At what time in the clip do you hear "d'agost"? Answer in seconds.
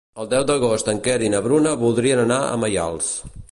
0.51-0.89